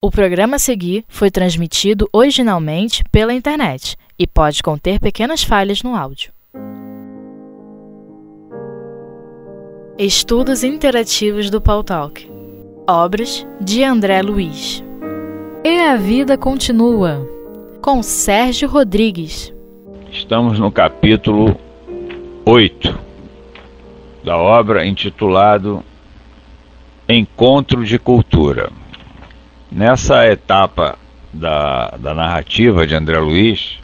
[0.00, 5.96] O programa a seguir foi transmitido originalmente pela internet e pode conter pequenas falhas no
[5.96, 6.32] áudio.
[9.98, 12.30] Estudos Interativos do Paul Talk
[12.86, 14.84] Obras de André Luiz
[15.64, 17.28] E a Vida Continua
[17.82, 19.52] com Sérgio Rodrigues
[20.12, 21.58] Estamos no capítulo
[22.46, 22.96] 8
[24.22, 25.82] da obra intitulado
[27.08, 28.70] Encontro de Cultura.
[29.70, 30.98] Nessa etapa
[31.32, 33.78] da, da narrativa de André Luiz,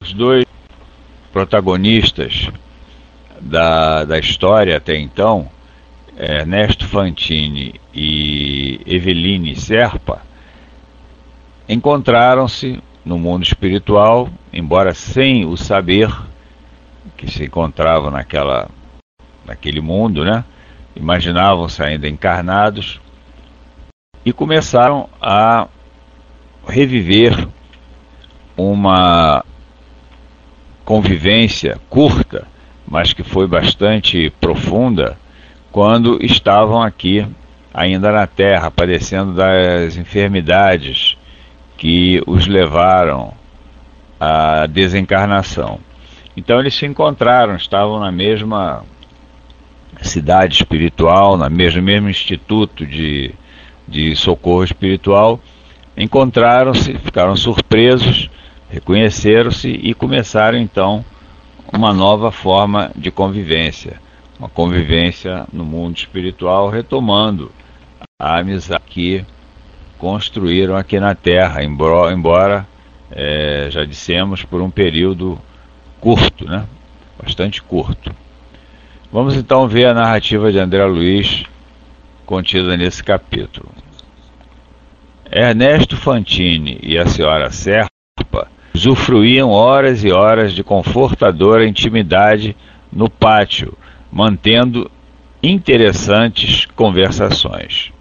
[0.00, 0.46] os dois
[1.32, 2.48] protagonistas
[3.40, 5.50] da, da história até então,
[6.16, 10.22] Ernesto Fantini e Eveline Serpa,
[11.68, 16.08] encontraram-se no mundo espiritual, embora sem o saber
[17.16, 18.68] que se encontrava naquela,
[19.44, 20.44] naquele mundo, né?
[20.94, 23.00] Imaginavam-se ainda encarnados,
[24.24, 25.66] e começaram a
[26.66, 27.48] reviver
[28.56, 29.44] uma
[30.84, 32.46] convivência curta,
[32.86, 35.16] mas que foi bastante profunda,
[35.72, 37.26] quando estavam aqui
[37.72, 41.16] ainda na Terra, padecendo das enfermidades
[41.78, 43.32] que os levaram
[44.18, 45.78] à desencarnação.
[46.36, 48.84] Então eles se encontraram, estavam na mesma
[50.02, 53.32] cidade espiritual, na mesmo, mesmo instituto de
[53.90, 55.40] de socorro espiritual,
[55.96, 58.30] encontraram-se, ficaram surpresos,
[58.70, 61.04] reconheceram-se e começaram então
[61.72, 64.00] uma nova forma de convivência,
[64.38, 67.50] uma convivência no mundo espiritual, retomando
[68.18, 69.24] a amizade que
[69.98, 72.66] construíram aqui na Terra, embora,
[73.10, 75.38] é, já dissemos, por um período
[76.00, 76.64] curto, né?
[77.22, 78.14] bastante curto.
[79.12, 81.44] Vamos então ver a narrativa de André Luiz
[82.30, 83.68] contida nesse capítulo.
[85.28, 92.56] Ernesto Fantini e a senhora Serpa usufruíam horas e horas de confortadora intimidade
[92.92, 93.76] no pátio,
[94.12, 94.88] mantendo
[95.42, 97.92] interessantes conversações.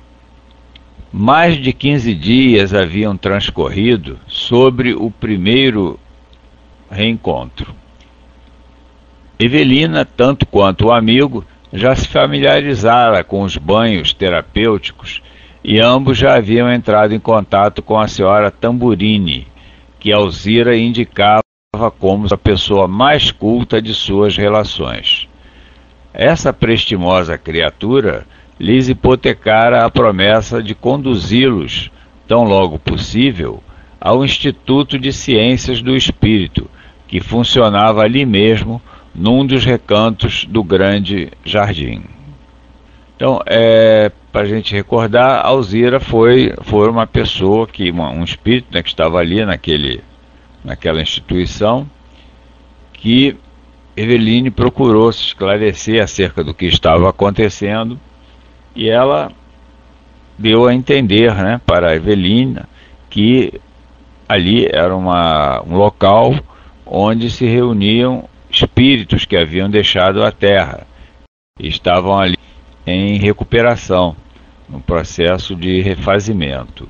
[1.12, 6.00] Mais de 15 dias haviam transcorrido sobre o primeiro
[6.88, 7.74] reencontro.
[9.40, 15.22] Evelina, tanto quanto o amigo, já se familiarizara com os banhos terapêuticos
[15.64, 19.48] e ambos já haviam entrado em contato com a senhora Tamburini,
[20.00, 21.44] que Alzira indicava
[22.00, 25.28] como a pessoa mais culta de suas relações.
[26.14, 28.26] Essa prestimosa criatura
[28.60, 31.92] lhes hipotecara a promessa de conduzi-los,
[32.28, 33.64] tão logo possível,
[34.02, 36.70] ao Instituto de Ciências do Espírito,
[37.08, 38.82] que funcionava ali mesmo
[39.14, 42.04] num dos recantos do grande jardim.
[43.16, 48.68] Então, é, para a gente recordar, Alzira foi, foi uma pessoa que, uma, um espírito
[48.72, 50.02] né, que estava ali naquele,
[50.64, 51.86] naquela instituição,
[52.94, 53.36] que
[53.98, 58.00] Eveline procurou se esclarecer acerca do que estava acontecendo
[58.74, 59.32] e ela
[60.38, 62.70] deu a entender né, para a Evelina
[63.10, 63.60] que
[64.28, 66.34] ali era uma, um local
[66.86, 70.88] onde se reuniam espíritos que haviam deixado a terra
[71.60, 72.38] estavam ali
[72.86, 74.16] em recuperação,
[74.68, 76.88] no processo de refazimento.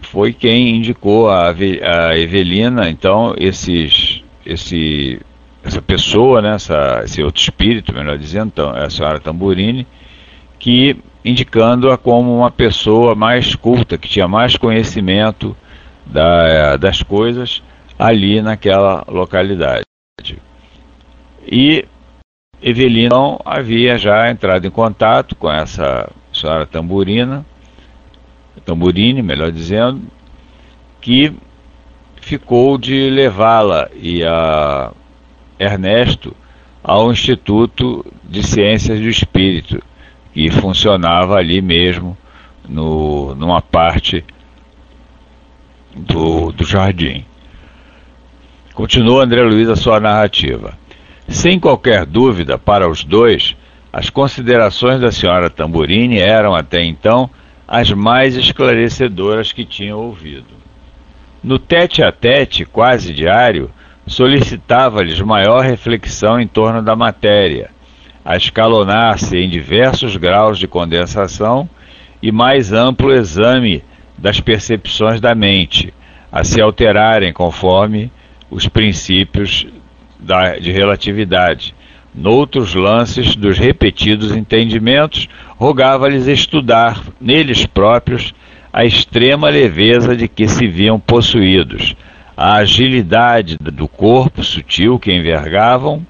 [0.00, 5.20] Foi quem indicou a, a Evelina, então, esses, esse,
[5.64, 9.86] essa pessoa, né, essa, esse outro espírito, melhor dizendo, então, a senhora Tamburini,
[10.58, 15.56] que indicando-a como uma pessoa mais culta, que tinha mais conhecimento
[16.06, 17.62] da, das coisas
[17.98, 19.86] ali naquela localidade.
[21.46, 21.84] E
[22.62, 27.44] Evelina então, havia já entrado em contato com essa senhora Tamburina,
[28.64, 30.02] Tamburini, melhor dizendo,
[31.00, 31.32] que
[32.20, 34.90] ficou de levá-la e a
[35.58, 36.34] Ernesto
[36.82, 39.82] ao Instituto de Ciências do Espírito,
[40.32, 42.16] que funcionava ali mesmo,
[42.68, 44.24] no, numa parte
[45.94, 47.24] do, do jardim.
[48.76, 50.74] Continua André Luiz a sua narrativa.
[51.26, 53.56] Sem qualquer dúvida, para os dois,
[53.90, 57.30] as considerações da senhora Tamburini eram até então
[57.66, 60.52] as mais esclarecedoras que tinham ouvido.
[61.42, 63.70] No tete a tete, quase diário,
[64.06, 67.70] solicitava-lhes maior reflexão em torno da matéria,
[68.22, 71.66] a escalonar-se em diversos graus de condensação
[72.22, 73.82] e mais amplo exame
[74.18, 75.94] das percepções da mente,
[76.30, 78.12] a se alterarem conforme
[78.50, 79.66] os princípios
[80.18, 81.74] da, de relatividade,
[82.16, 85.28] Noutros lances dos repetidos entendimentos,
[85.58, 88.34] rogava-lhes estudar neles próprios
[88.72, 91.94] a extrema leveza de que se viam possuídos,
[92.34, 96.06] a agilidade do corpo sutil que envergavam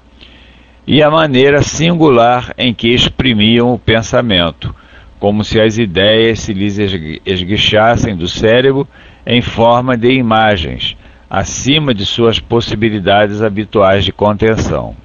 [0.85, 4.73] e a maneira singular em que exprimiam o pensamento,
[5.19, 6.77] como se as ideias se lhes
[7.25, 8.87] esguichassem do cérebro
[9.25, 10.95] em forma de imagens,
[11.29, 14.95] acima de suas possibilidades habituais de contenção.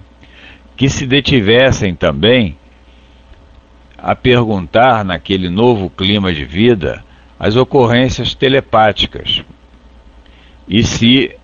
[0.77, 2.57] Que se detivessem também
[3.99, 7.05] a perguntar naquele novo clima de vida
[7.39, 9.45] as ocorrências telepáticas
[10.69, 11.37] e se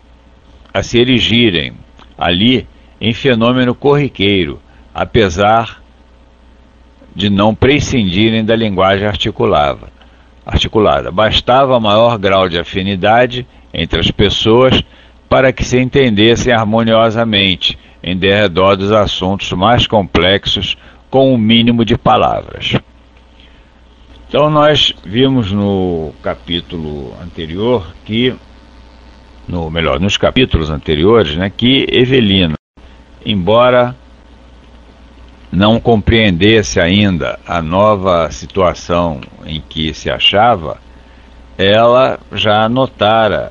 [0.73, 1.73] a se erigirem
[2.17, 2.67] ali
[3.01, 4.61] em fenômeno corriqueiro,
[4.95, 5.83] apesar
[7.15, 9.89] de não prescindirem da linguagem articulada.
[10.47, 11.11] articulada.
[11.11, 14.82] Bastava maior grau de afinidade entre as pessoas
[15.29, 20.76] para que se entendessem harmoniosamente em derredor dos assuntos mais complexos
[21.11, 22.76] com o um mínimo de palavras.
[24.29, 28.35] Então nós vimos no capítulo anterior que
[29.49, 32.55] no melhor, nos capítulos anteriores, né, que Evelina,
[33.25, 33.97] embora
[35.50, 40.76] não compreendesse ainda a nova situação em que se achava,
[41.56, 43.50] ela já notara,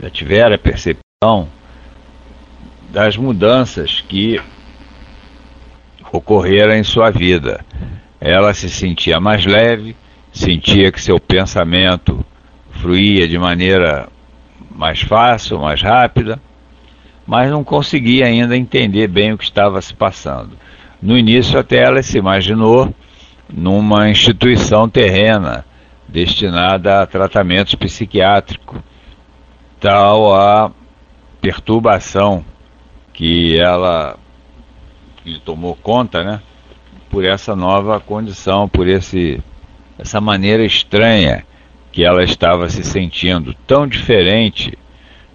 [0.00, 1.48] já tivera percepção
[2.90, 4.40] das mudanças que
[6.12, 7.64] ocorreram em sua vida.
[8.20, 9.96] Ela se sentia mais leve,
[10.32, 12.24] sentia que seu pensamento
[12.70, 14.08] fluía de maneira
[14.70, 16.40] mais fácil, mais rápida,
[17.26, 20.52] mas não conseguia ainda entender bem o que estava se passando.
[21.00, 22.94] No início, até ela se imaginou
[23.52, 25.64] numa instituição terrena
[26.08, 28.80] destinada a tratamentos psiquiátricos,
[29.80, 30.70] tal a
[31.40, 32.44] perturbação
[33.12, 34.16] que ela
[35.24, 36.42] lhe tomou conta, né?
[37.10, 39.42] Por essa nova condição, por esse
[39.98, 41.44] essa maneira estranha
[41.90, 44.76] que ela estava se sentindo tão diferente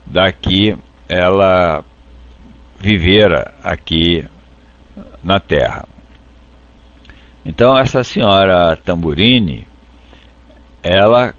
[0.05, 0.77] da que
[1.09, 1.83] ela
[2.79, 4.23] vivera aqui
[5.23, 5.87] na Terra.
[7.43, 9.67] Então essa senhora Tamburini,
[10.83, 11.33] ela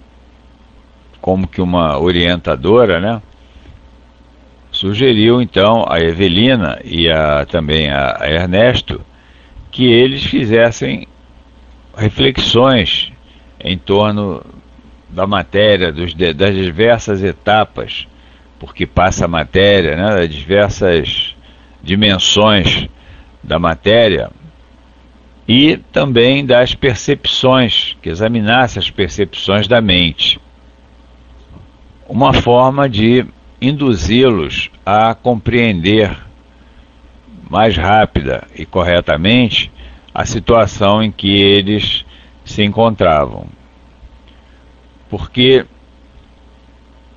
[1.22, 3.22] como que uma orientadora, né,
[4.72, 9.00] sugeriu então a Evelina e a, também a, a Ernesto
[9.70, 11.06] que eles fizessem
[11.96, 13.12] reflexões
[13.60, 14.44] em torno
[15.08, 18.08] da matéria, dos, das diversas etapas,
[18.58, 21.36] porque passa a matéria, né, das diversas
[21.82, 22.88] dimensões
[23.42, 24.30] da matéria,
[25.46, 30.40] e também das percepções, que examinasse as percepções da mente.
[32.08, 33.24] Uma forma de
[33.60, 36.16] induzi-los a compreender
[37.48, 39.70] mais rápida e corretamente
[40.14, 42.04] a situação em que eles
[42.44, 43.46] se encontravam.
[45.08, 45.64] Porque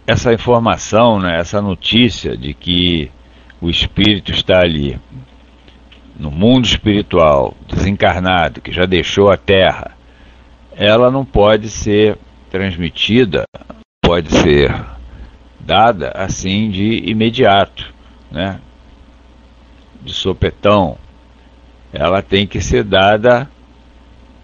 [0.06, 3.12] essa informação, né, essa notícia de que
[3.60, 5.00] o espírito está ali
[6.18, 9.92] no mundo espiritual, desencarnado, que já deixou a Terra,
[10.76, 12.18] ela não pode ser
[12.50, 13.46] transmitida,
[14.06, 14.74] pode ser
[15.60, 17.92] dada assim de imediato,
[18.32, 18.60] né?
[20.02, 20.98] de sopetão.
[21.92, 23.50] Ela tem que ser dada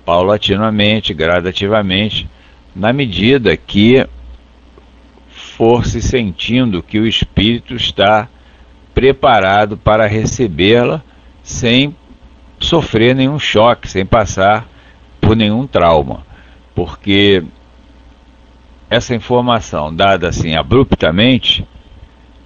[0.04, 2.28] paulatinamente, gradativamente,
[2.76, 4.08] na medida que
[5.30, 8.28] for se sentindo que o espírito está
[8.96, 11.04] preparado para recebê-la
[11.44, 11.96] sem
[12.60, 14.68] sofrer nenhum choque, sem passar
[15.20, 16.26] por nenhum trauma.
[16.74, 17.44] Porque
[18.92, 21.66] essa informação dada assim abruptamente,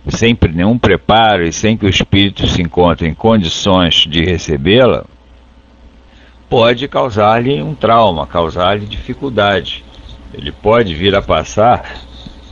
[0.07, 5.03] sem nenhum preparo e sem que o espírito se encontre em condições de recebê-la,
[6.47, 9.83] pode causar-lhe um trauma, causar-lhe dificuldade
[10.37, 11.95] ele pode vir a passar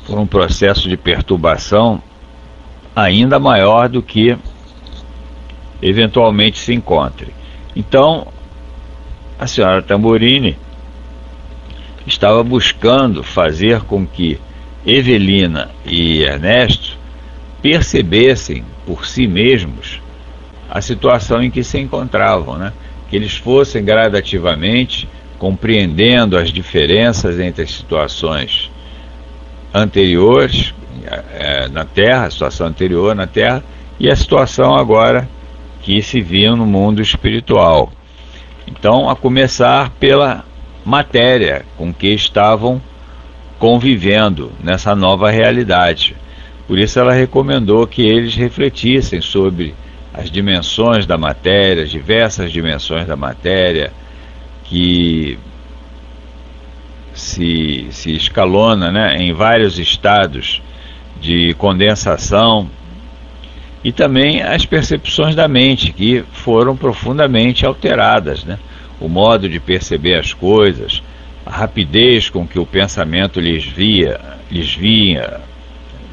[0.05, 2.01] por um processo de perturbação
[2.95, 4.37] ainda maior do que
[5.81, 7.33] eventualmente se encontre.
[7.75, 8.27] Então,
[9.37, 10.57] a senhora Tamborini
[12.05, 14.39] estava buscando fazer com que
[14.85, 16.97] Evelina e Ernesto
[17.61, 20.01] percebessem por si mesmos
[20.69, 22.73] a situação em que se encontravam, né?
[23.09, 25.07] que eles fossem gradativamente
[25.37, 28.71] compreendendo as diferenças entre as situações
[29.73, 30.73] anteriores
[31.33, 33.63] é, na Terra, a situação anterior na Terra,
[33.99, 35.27] e a situação agora
[35.81, 37.91] que se viam no mundo espiritual.
[38.65, 40.45] Então, a começar pela
[40.85, 42.81] matéria com que estavam
[43.59, 46.15] convivendo nessa nova realidade.
[46.67, 49.73] Por isso, ela recomendou que eles refletissem sobre
[50.13, 53.91] as dimensões da matéria, as diversas dimensões da matéria,
[54.65, 55.37] que
[57.13, 60.61] se, se escalona né, em vários estados
[61.19, 62.69] de condensação,
[63.83, 68.43] e também as percepções da mente, que foram profundamente alteradas.
[68.45, 68.57] Né?
[69.03, 71.03] O modo de perceber as coisas,
[71.45, 74.17] a rapidez com que o pensamento lhes via,
[74.49, 75.41] lhes vinha,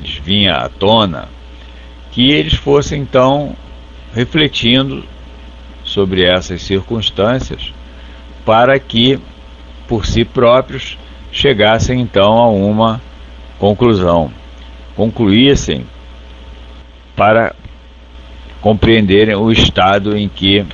[0.02, 1.28] lhes vinha à tona,
[2.10, 3.54] que eles fossem então
[4.12, 5.04] refletindo
[5.84, 7.72] sobre essas circunstâncias
[8.44, 9.20] para que
[9.86, 10.98] por si próprios
[11.30, 13.00] chegassem então a uma
[13.56, 14.32] conclusão,
[14.96, 15.86] concluíssem
[17.14, 17.54] para
[18.60, 20.66] compreenderem o estado em que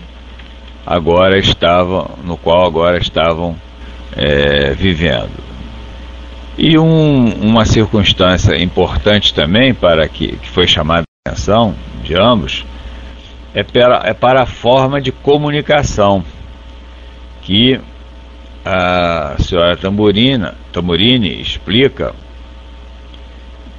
[0.86, 3.56] agora estavam, no qual agora estavam
[4.16, 5.44] é, vivendo.
[6.56, 12.64] E um, uma circunstância importante também para que, que foi chamada a atenção de ambos
[13.52, 16.24] é para, é para a forma de comunicação
[17.42, 17.80] que
[18.64, 22.14] a senhora Tamburina, Tamburini explica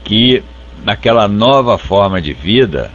[0.04, 0.44] que
[0.84, 2.92] naquela nova forma de vida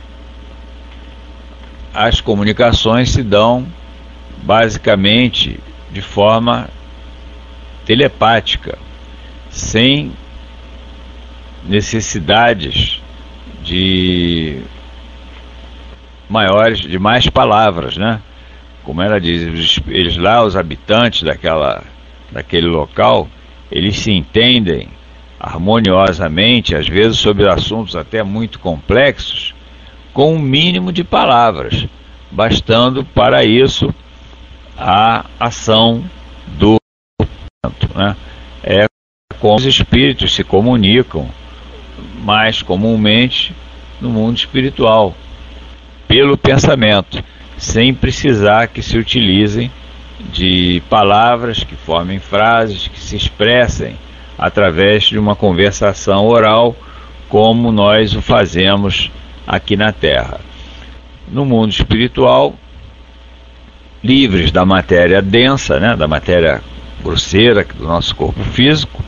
[1.93, 3.67] as comunicações se dão
[4.43, 5.59] basicamente
[5.91, 6.69] de forma
[7.87, 8.79] telepática,
[9.49, 10.13] sem
[11.65, 13.01] necessidades
[13.63, 14.61] de
[16.29, 18.21] maiores, de mais palavras, né?
[18.83, 21.85] Como ela diz, eles lá, os habitantes daquela,
[22.33, 23.29] daquele local,
[23.71, 24.89] eles se entendem
[25.39, 29.55] harmoniosamente, às vezes sobre assuntos até muito complexos,
[30.13, 31.87] com um mínimo de palavras,
[32.31, 33.95] bastando para isso
[34.77, 36.05] a ação
[36.47, 36.77] do
[37.95, 38.17] né?
[38.63, 38.87] É
[39.39, 41.29] como os espíritos se comunicam
[42.23, 43.55] mais comumente
[44.01, 45.15] no mundo espiritual,
[46.07, 47.23] pelo pensamento,
[47.57, 49.71] sem precisar que se utilizem
[50.33, 53.97] de palavras que formem frases, que se expressem
[54.39, 56.77] através de uma conversação oral,
[57.29, 59.11] como nós o fazemos
[59.47, 60.41] aqui na Terra.
[61.29, 62.55] No mundo espiritual,
[64.03, 66.61] livres da matéria densa, né, da matéria
[67.03, 69.03] grosseira do nosso corpo físico,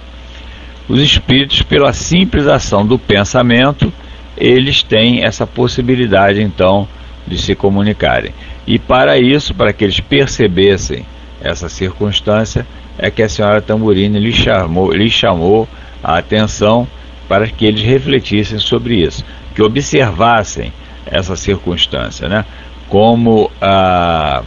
[0.88, 3.92] os espíritos, pela simples ação do pensamento,
[4.36, 6.86] eles têm essa possibilidade então
[7.26, 8.32] de se comunicarem.
[8.66, 11.06] E para isso, para que eles percebessem
[11.40, 12.66] essa circunstância,
[12.98, 15.68] é que a senhora Tamburini lhe chamou, lhe chamou
[16.02, 16.86] a atenção
[17.28, 19.24] para que eles refletissem sobre isso,
[19.54, 20.72] que observassem
[21.06, 22.44] essa circunstância, né?
[22.88, 24.42] Como a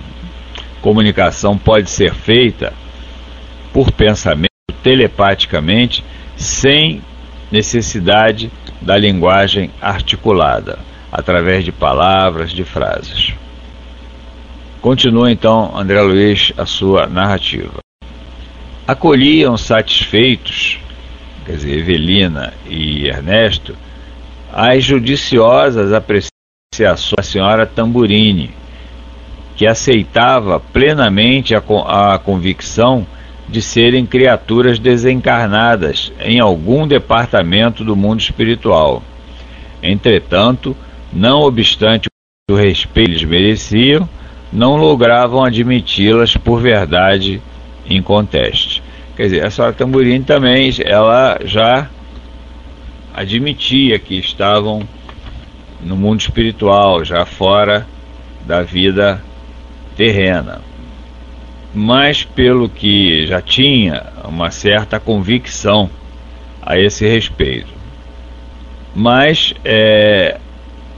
[0.88, 2.72] comunicação pode ser feita
[3.74, 4.48] por pensamento,
[4.82, 6.02] telepaticamente,
[6.38, 7.02] sem
[7.52, 8.50] necessidade
[8.82, 10.80] da linguagem articulada,
[11.12, 13.34] através de palavras, de frases.
[14.80, 17.80] Continua então André Luiz a sua narrativa.
[18.88, 20.80] Acolhiam satisfeitos,
[21.46, 23.76] quer dizer, Evelina e Ernesto,
[24.54, 28.52] as judiciosas apreciações da senhora Tamburini,
[29.58, 31.60] que aceitava plenamente a,
[32.14, 33.06] a convicção
[33.50, 39.02] de serem criaturas desencarnadas em algum departamento do mundo espiritual.
[39.82, 40.78] Entretanto,
[41.12, 42.08] não obstante
[42.50, 44.08] o respeito que eles mereciam,
[44.54, 47.42] não logravam admiti-las por verdade
[47.90, 48.84] inconteste.
[49.16, 51.90] Quer dizer, a senhora Tamburini também, ela já
[53.12, 54.88] admitia que estavam
[55.82, 57.88] no mundo espiritual, já fora
[58.46, 59.22] da vida
[59.98, 60.62] terrena
[61.78, 65.90] mas pelo que já tinha uma certa convicção
[66.62, 67.68] a esse respeito.
[68.96, 70.40] Mas, é,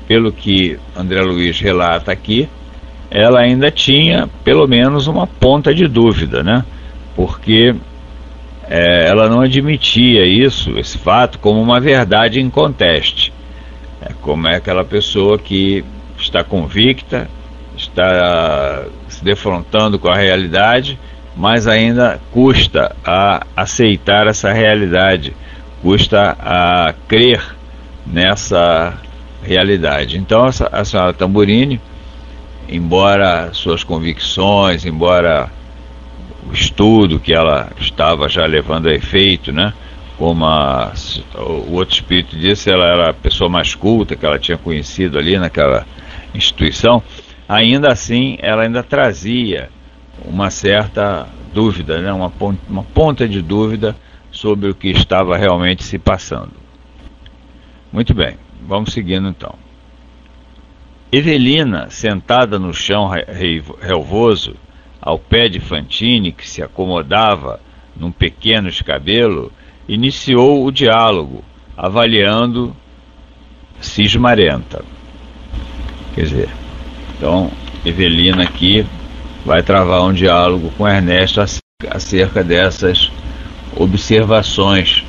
[0.07, 2.47] pelo que André Luiz relata aqui,
[3.11, 6.63] ela ainda tinha pelo menos uma ponta de dúvida, né?
[7.13, 7.75] Porque
[8.69, 13.33] é, ela não admitia isso, esse fato, como uma verdade em conteste.
[14.01, 15.83] É como é aquela pessoa que
[16.17, 17.29] está convicta,
[17.99, 20.99] está se defrontando com a realidade,
[21.35, 25.33] mas ainda custa a aceitar essa realidade,
[25.81, 27.41] custa a crer
[28.05, 28.97] nessa
[29.43, 30.17] realidade.
[30.17, 31.79] Então, a senhora Tamburini,
[32.67, 35.49] embora suas convicções, embora
[36.49, 39.73] o estudo que ela estava já levando a efeito, né?
[40.17, 40.91] Como a,
[41.35, 45.37] o outro espírito disse, ela era a pessoa mais culta que ela tinha conhecido ali
[45.37, 45.85] naquela
[46.33, 47.01] instituição
[47.49, 49.69] ainda assim ela ainda trazia
[50.23, 52.13] uma certa dúvida, né?
[52.13, 53.95] uma, ponta, uma ponta de dúvida
[54.31, 56.53] sobre o que estava realmente se passando.
[57.91, 59.55] Muito bem, vamos seguindo então.
[61.11, 63.09] Evelina, sentada no chão
[63.81, 64.55] relvoso,
[65.01, 67.59] ao pé de Fantine, que se acomodava
[67.95, 69.51] num pequeno escabelo,
[69.87, 71.43] iniciou o diálogo,
[71.75, 72.75] avaliando
[73.81, 74.85] Cismarenta.
[76.13, 76.49] Quer dizer,
[77.19, 77.51] então
[77.85, 78.85] Evelina aqui
[79.45, 81.41] vai travar um diálogo com Ernesto
[81.89, 83.11] acerca dessas
[83.75, 85.03] observações.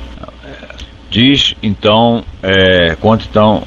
[1.09, 3.63] Diz então, é, conta então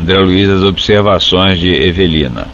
[0.00, 2.46] André Luiz as observações de Evelina.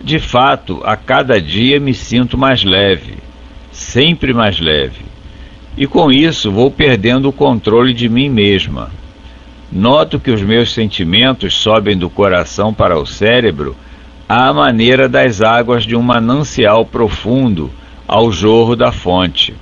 [0.00, 3.14] De fato, a cada dia me sinto mais leve,
[3.72, 5.04] sempre mais leve.
[5.76, 8.90] E com isso vou perdendo o controle de mim mesma.
[9.70, 13.76] Noto que os meus sentimentos sobem do coração para o cérebro
[14.28, 17.70] à maneira das águas de um manancial profundo
[18.06, 19.54] ao jorro da fonte.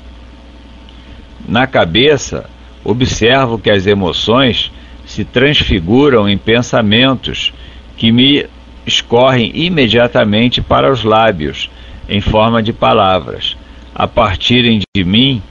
[1.48, 2.50] Na cabeça,
[2.84, 4.72] observo que as emoções
[5.04, 7.52] se transfiguram em pensamentos
[7.96, 8.46] que me
[8.84, 11.70] escorrem imediatamente para os lábios,
[12.08, 13.56] em forma de palavras,
[13.94, 15.42] a partirem de mim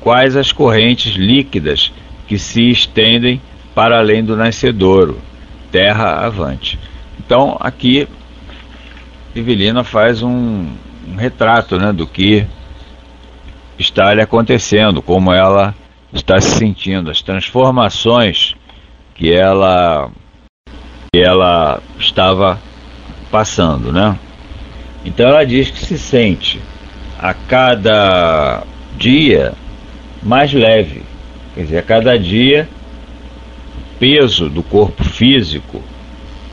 [0.00, 1.92] quais as correntes líquidas
[2.26, 3.40] que se estendem
[3.74, 5.18] para além do nascedouro,
[5.70, 6.78] terra avante.
[7.18, 8.08] Então, aqui,
[9.34, 10.68] Evelina faz um,
[11.08, 12.46] um retrato né, do que
[13.78, 15.74] está lhe acontecendo, como ela
[16.12, 18.54] está se sentindo, as transformações
[19.14, 20.10] que ela,
[21.12, 22.58] que ela estava
[23.30, 24.18] passando, né?
[25.04, 26.60] Então ela diz que se sente
[27.18, 28.62] a cada
[28.96, 29.54] dia
[30.22, 31.02] mais leve,
[31.54, 32.68] quer dizer, a cada dia
[33.78, 35.82] o peso do corpo físico,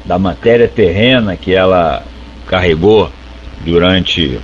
[0.05, 2.03] da matéria terrena que ela
[2.47, 3.11] carregou
[3.63, 4.39] durante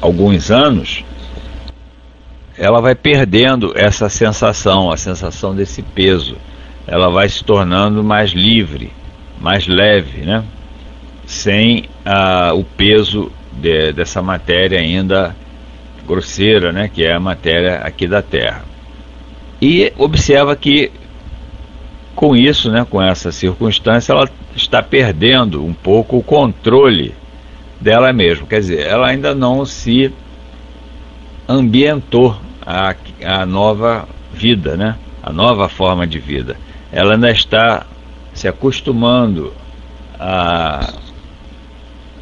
[0.00, 1.04] alguns anos,
[2.58, 6.36] ela vai perdendo essa sensação, a sensação desse peso.
[6.86, 8.92] Ela vai se tornando mais livre,
[9.40, 10.44] mais leve, né?
[11.26, 15.34] sem ah, o peso de, dessa matéria ainda
[16.06, 16.88] grosseira, né?
[16.92, 18.64] que é a matéria aqui da Terra.
[19.60, 20.92] E observa que
[22.16, 27.14] com isso, né, com essa circunstância, ela está perdendo um pouco o controle
[27.80, 28.46] dela mesma.
[28.46, 30.12] Quer dizer, ela ainda não se
[31.48, 34.96] ambientou a, a nova vida, né?
[35.22, 36.56] a nova forma de vida.
[36.92, 37.84] Ela ainda está
[38.32, 39.52] se acostumando
[40.18, 40.92] a,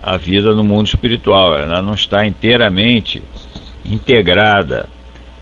[0.03, 3.23] a vida no mundo espiritual, ela não está inteiramente
[3.85, 4.89] integrada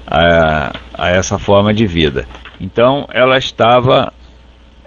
[0.06, 2.26] a, a essa forma de vida.
[2.60, 4.12] Então ela estava,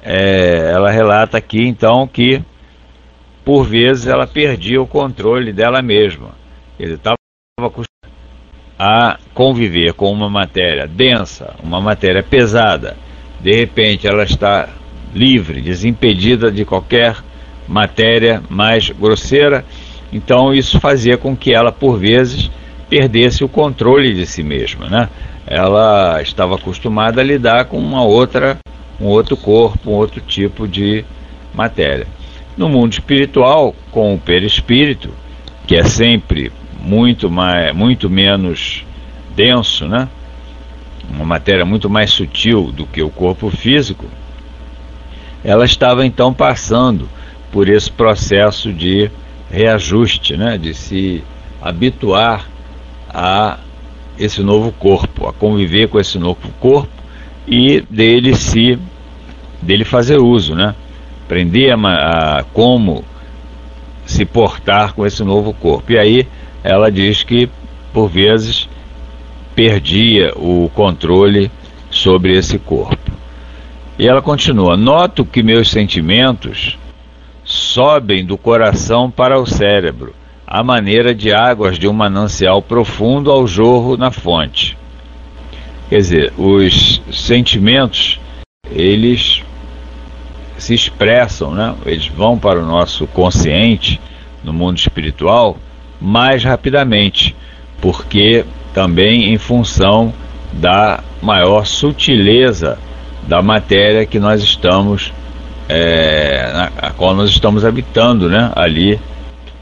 [0.05, 2.41] é, ela relata aqui então que
[3.43, 6.29] por vezes ela perdia o controle dela mesma.
[6.79, 7.17] Ele estava
[8.77, 12.95] a conviver com uma matéria densa, uma matéria pesada,
[13.39, 14.69] de repente ela está
[15.13, 17.15] livre, desimpedida de qualquer
[17.67, 19.65] matéria mais grosseira,
[20.11, 22.51] então isso fazia com que ela, por vezes,
[22.89, 25.09] perdesse o controle de si mesma, né?
[25.47, 28.57] Ela estava acostumada a lidar com uma outra,
[28.99, 31.03] um outro corpo, um outro tipo de
[31.53, 32.07] matéria.
[32.57, 35.09] No mundo espiritual, com o perispírito,
[35.67, 38.85] que é sempre muito, mais, muito menos
[39.35, 40.07] denso, né?
[41.09, 44.05] uma matéria muito mais sutil do que o corpo físico,
[45.43, 47.07] ela estava então passando
[47.51, 49.11] por esse processo de
[49.51, 50.57] reajuste, né?
[50.57, 51.23] de se
[51.61, 52.47] habituar
[53.09, 53.59] a
[54.17, 56.94] esse novo corpo, a conviver com esse novo corpo
[57.47, 58.77] e dele se
[59.61, 60.75] dele fazer uso, né?
[61.25, 63.03] Aprender a, a como
[64.05, 65.91] se portar com esse novo corpo.
[65.91, 66.27] E aí
[66.63, 67.49] ela diz que,
[67.93, 68.69] por vezes,
[69.55, 71.51] perdia o controle
[71.89, 73.11] sobre esse corpo.
[73.97, 76.77] E ela continua: Noto que meus sentimentos
[77.43, 80.13] sobem do coração para o cérebro,
[80.45, 84.77] à maneira de águas de um manancial profundo ao jorro na fonte.
[85.89, 88.19] Quer dizer, os sentimentos,
[88.71, 89.43] eles
[90.57, 91.75] se expressam, né?
[91.85, 93.99] eles vão para o nosso consciente,
[94.43, 95.57] no mundo espiritual,
[95.99, 97.35] mais rapidamente,
[97.81, 100.13] porque também em função
[100.53, 102.77] da maior sutileza
[103.27, 105.11] da matéria que nós estamos,
[105.67, 108.51] é, na, a qual nós estamos habitando, né?
[108.55, 108.99] Ali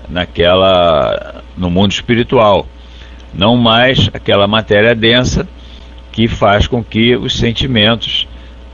[0.10, 2.68] naquela no mundo espiritual,
[3.34, 5.48] não mais aquela matéria densa
[6.13, 8.28] que faz com que os sentimentos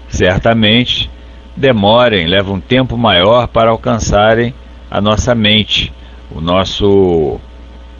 [0.10, 1.10] certamente
[1.56, 4.54] demorem, levam um tempo maior para alcançarem
[4.92, 5.92] a nossa mente,
[6.30, 7.40] o nosso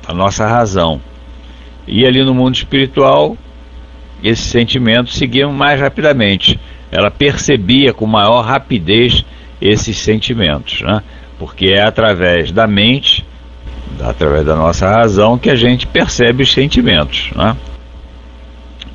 [0.06, 1.00] a nossa razão.
[1.88, 3.38] E ali no mundo espiritual,
[4.24, 6.60] esses sentimentos seguiam mais rapidamente.
[6.92, 9.24] Ela percebia com maior rapidez
[9.62, 11.02] esses sentimentos, né?
[11.38, 13.26] porque é através da mente,
[14.02, 17.32] através da nossa razão, que a gente percebe os sentimentos.
[17.36, 17.56] Né?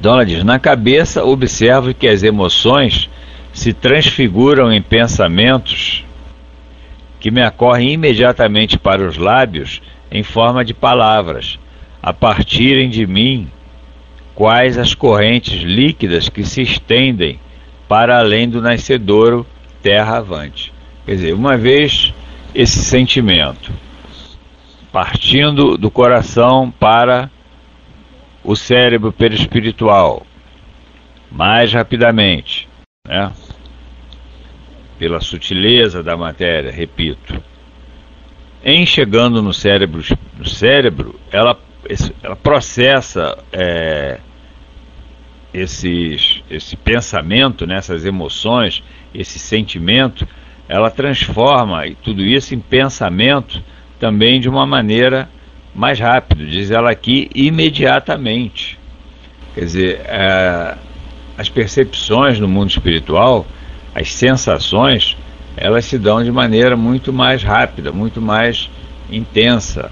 [0.04, 3.08] Ela diz: na cabeça, observo que as emoções
[3.52, 6.04] se transfiguram em pensamentos
[7.20, 11.58] que me ocorrem imediatamente para os lábios em forma de palavras,
[12.02, 13.48] a partirem de mim,
[14.34, 17.38] quais as correntes líquidas que se estendem
[17.88, 19.46] para além do nascedouro
[19.82, 20.72] terra avante.
[21.06, 22.12] Quer dizer, uma vez
[22.54, 23.72] esse sentimento
[24.94, 27.28] partindo do coração para
[28.44, 30.26] o cérebro perispiritual
[31.32, 32.68] mais rapidamente,
[33.08, 33.32] né?
[34.98, 37.42] pela sutileza da matéria, repito.
[38.62, 40.02] Em chegando no cérebro,
[40.38, 41.58] no cérebro ela,
[42.22, 44.20] ela processa é,
[45.52, 48.82] esses, esse pensamento, né, essas emoções,
[49.14, 50.26] esse sentimento,
[50.68, 53.62] ela transforma tudo isso em pensamento
[53.98, 55.28] também de uma maneira
[55.74, 58.78] mais rápida, diz ela aqui, imediatamente.
[59.54, 60.76] Quer dizer, é,
[61.36, 63.44] as percepções no mundo espiritual,
[63.94, 65.16] as sensações,
[65.56, 68.70] elas se dão de maneira muito mais rápida, muito mais
[69.10, 69.90] intensa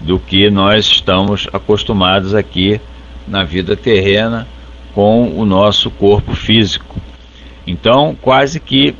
[0.00, 2.80] do que nós estamos acostumados aqui
[3.26, 4.46] na vida terrena
[4.94, 6.96] com o nosso corpo físico.
[7.66, 8.94] Então, quase que,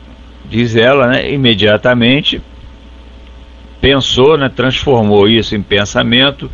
[0.49, 2.43] diz ela, né, imediatamente
[3.81, 6.51] pensou, né, transformou isso em pensamento,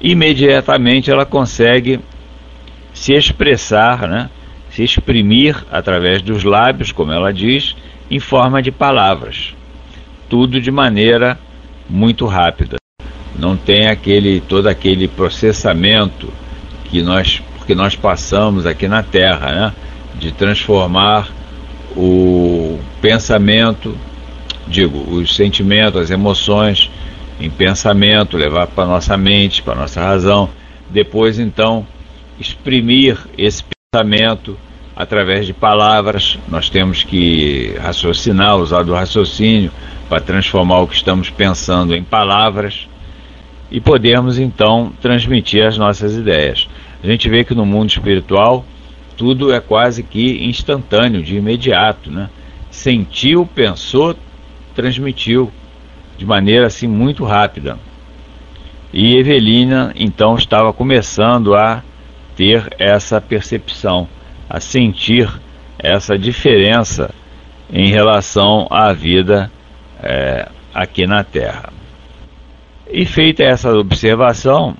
[0.00, 2.00] imediatamente ela consegue
[2.92, 4.30] se expressar, né,
[4.70, 7.76] se exprimir através dos lábios, como ela diz,
[8.10, 9.54] em forma de palavras.
[10.28, 11.38] Tudo de maneira
[11.88, 12.76] muito rápida.
[13.38, 16.32] Não tem aquele todo aquele processamento
[16.84, 19.72] que nós que nós passamos aqui na Terra, né,
[20.18, 21.28] de transformar
[21.96, 23.96] o pensamento
[24.70, 26.90] digo, os sentimentos, as emoções
[27.40, 30.48] em pensamento, levar para nossa mente, para nossa razão,
[30.88, 31.86] depois então
[32.38, 34.56] exprimir esse pensamento
[34.94, 36.38] através de palavras.
[36.48, 39.70] Nós temos que raciocinar, usar do raciocínio
[40.08, 42.88] para transformar o que estamos pensando em palavras
[43.70, 46.68] e podemos então transmitir as nossas ideias.
[47.02, 48.64] A gente vê que no mundo espiritual
[49.16, 52.28] tudo é quase que instantâneo, de imediato, né?
[52.70, 54.16] Sentiu, pensou,
[54.74, 55.50] transmitiu
[56.16, 57.78] de maneira assim muito rápida.
[58.92, 61.82] E Evelina então estava começando a
[62.36, 64.08] ter essa percepção,
[64.48, 65.30] a sentir
[65.78, 67.10] essa diferença
[67.72, 69.50] em relação à vida
[70.02, 71.72] é, aqui na Terra.
[72.90, 74.76] E feita essa observação,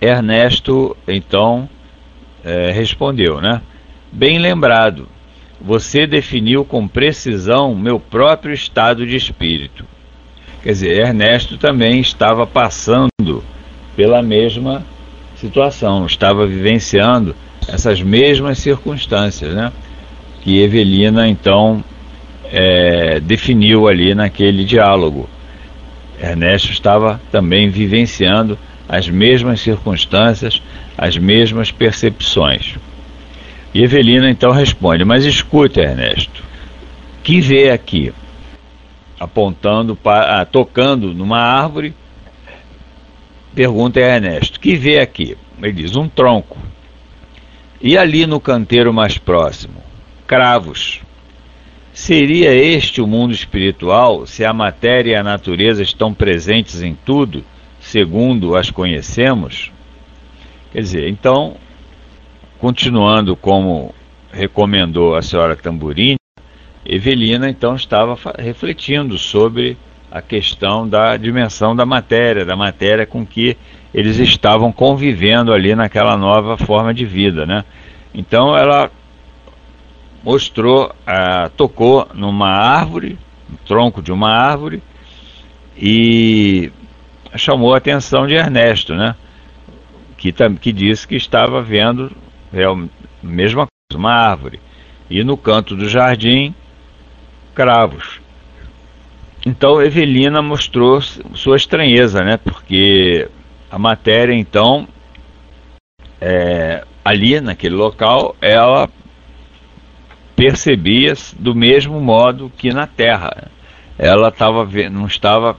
[0.00, 1.68] Ernesto então
[2.44, 3.62] é, respondeu, né?
[4.12, 5.08] Bem lembrado,
[5.64, 9.86] você definiu com precisão meu próprio estado de espírito.
[10.62, 13.42] Quer dizer, Ernesto também estava passando
[13.96, 14.84] pela mesma
[15.36, 17.34] situação, estava vivenciando
[17.66, 19.72] essas mesmas circunstâncias, né?
[20.42, 21.82] Que Evelina então
[22.52, 25.28] é, definiu ali naquele diálogo.
[26.20, 30.60] Ernesto estava também vivenciando as mesmas circunstâncias,
[30.96, 32.76] as mesmas percepções.
[33.74, 36.44] E Evelina então responde: Mas escuta, Ernesto,
[37.24, 38.12] que vê aqui?
[39.18, 41.92] Apontando para, ah, tocando numa árvore,
[43.52, 45.36] pergunta a Ernesto: Que vê aqui?
[45.60, 46.56] Ele diz: Um tronco.
[47.82, 49.82] E ali no canteiro mais próximo?
[50.26, 51.02] Cravos.
[51.92, 57.44] Seria este o mundo espiritual se a matéria e a natureza estão presentes em tudo,
[57.78, 59.70] segundo as conhecemos?
[60.72, 61.56] Quer dizer, então
[62.64, 63.94] continuando como
[64.32, 66.16] recomendou a senhora Tamburini,
[66.82, 69.76] Evelina então estava refletindo sobre
[70.10, 73.54] a questão da dimensão da matéria, da matéria com que
[73.92, 77.66] eles estavam convivendo ali naquela nova forma de vida, né?
[78.14, 78.90] Então ela
[80.22, 84.82] mostrou, ah, tocou numa árvore, no tronco de uma árvore,
[85.76, 86.72] e
[87.36, 89.14] chamou a atenção de Ernesto, né?
[90.16, 92.23] Que, que disse que estava vendo
[92.54, 92.74] é a
[93.22, 94.60] mesma coisa, uma árvore.
[95.10, 96.54] E no canto do jardim,
[97.54, 98.20] cravos.
[99.44, 102.38] Então Evelina mostrou sua estranheza, né?
[102.38, 103.28] Porque
[103.70, 104.88] a matéria, então,
[106.20, 108.88] é, ali naquele local, ela
[110.34, 113.50] percebia do mesmo modo que na Terra.
[113.98, 115.56] Ela tava, não estava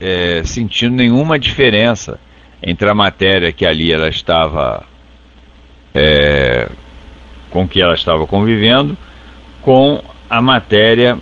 [0.00, 2.18] é, sentindo nenhuma diferença
[2.62, 4.84] entre a matéria que ali ela estava
[5.94, 6.68] é,
[7.50, 8.96] com que ela estava convivendo
[9.62, 11.18] com a matéria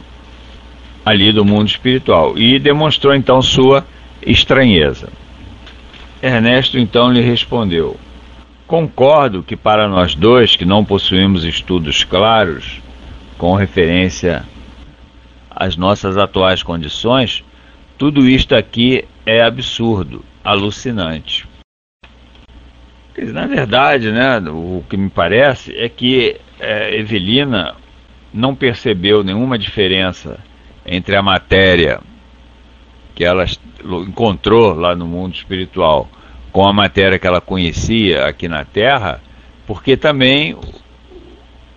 [1.05, 3.85] ali do mundo espiritual e demonstrou então sua
[4.23, 5.09] estranheza.
[6.23, 7.97] Ernesto então lhe respondeu:
[8.67, 12.81] Concordo que para nós dois que não possuímos estudos claros
[13.39, 14.45] com referência
[15.51, 17.43] às nossas atuais condições,
[17.97, 21.47] tudo isto aqui é absurdo, alucinante.
[23.27, 27.75] Na verdade, né, o que me parece é que é, Evelina
[28.33, 30.39] não percebeu nenhuma diferença
[30.87, 32.01] entre a matéria
[33.15, 33.45] que ela
[34.07, 36.09] encontrou lá no mundo espiritual
[36.53, 39.21] com a matéria que ela conhecia aqui na Terra,
[39.67, 40.57] porque também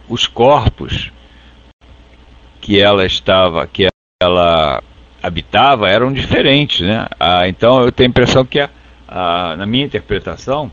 [0.08, 1.12] os corpos
[2.62, 3.88] que ela estava, que
[4.22, 4.82] ela
[5.22, 7.08] habitava eram diferentes, né?
[7.20, 8.70] Ah, então eu tenho a impressão que, a,
[9.08, 10.72] a, na minha interpretação,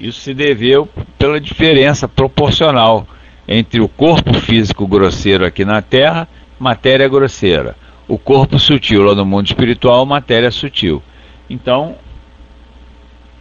[0.00, 3.06] isso se deveu pela diferença proporcional
[3.46, 7.76] entre o corpo físico grosseiro aqui na Terra, matéria grosseira,
[8.08, 11.02] o corpo sutil lá no mundo espiritual, matéria sutil.
[11.48, 11.96] Então,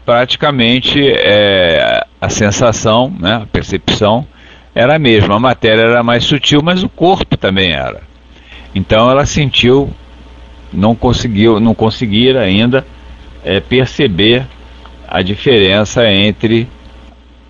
[0.06, 4.26] praticamente é, a sensação, né, a percepção
[4.74, 5.36] era a mesma.
[5.36, 8.02] A matéria era mais sutil, mas o corpo também era.
[8.74, 9.92] Então ela sentiu,
[10.72, 12.86] não conseguiu, não conseguir ainda
[13.44, 14.46] é, perceber
[15.12, 16.70] a diferença entre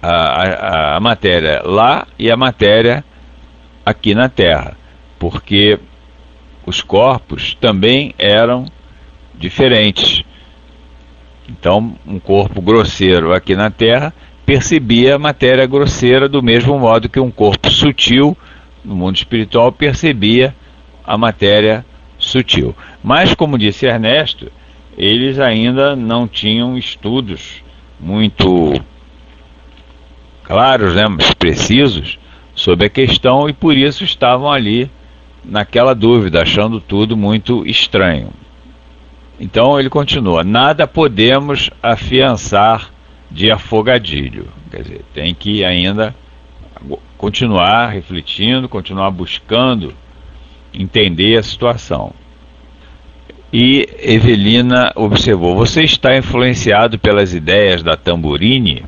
[0.01, 3.03] a, a, a matéria lá e a matéria
[3.85, 4.77] aqui na Terra,
[5.19, 5.77] porque
[6.65, 8.65] os corpos também eram
[9.35, 10.23] diferentes.
[11.49, 14.13] Então, um corpo grosseiro aqui na Terra
[14.45, 18.37] percebia a matéria grosseira do mesmo modo que um corpo sutil
[18.85, 20.55] no mundo espiritual percebia
[21.05, 21.85] a matéria
[22.17, 22.73] sutil.
[23.03, 24.49] Mas, como disse Ernesto,
[24.97, 27.63] eles ainda não tinham estudos
[27.99, 28.73] muito
[30.43, 31.03] claros, né,
[31.37, 32.17] precisos
[32.55, 34.89] sobre a questão e por isso estavam ali
[35.43, 38.31] naquela dúvida, achando tudo muito estranho.
[39.39, 42.91] Então ele continua: nada podemos afiançar
[43.31, 44.47] de afogadilho.
[44.69, 46.13] Quer dizer, tem que ainda
[47.17, 49.93] continuar refletindo, continuar buscando
[50.73, 52.13] entender a situação.
[53.51, 58.85] E Evelina observou: Você está influenciado pelas ideias da Tamburini?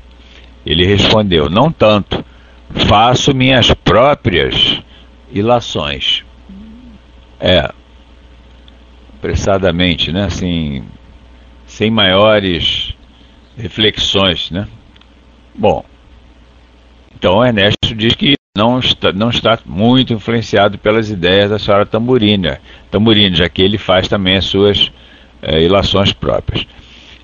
[0.65, 2.24] Ele respondeu: Não tanto.
[2.88, 4.82] Faço minhas próprias
[5.32, 6.24] ilações.
[7.39, 7.69] É,
[9.17, 10.26] apressadamente, né?
[10.26, 10.84] Assim,
[11.65, 12.93] sem maiores
[13.58, 14.67] reflexões, né?
[15.54, 15.84] Bom,
[17.15, 22.60] então Ernesto diz que não está, não está muito influenciado pelas ideias da senhora Tamburina,
[22.90, 24.92] Tamburina, já que ele faz também as suas
[25.42, 26.68] é, ilações próprias.